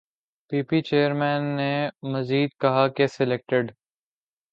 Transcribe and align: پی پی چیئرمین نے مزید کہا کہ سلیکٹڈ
پی 0.51 0.59
پی 0.67 0.77
چیئرمین 0.81 1.43
نے 1.57 1.73
مزید 2.11 2.49
کہا 2.61 2.87
کہ 2.95 3.07
سلیکٹڈ 3.07 3.65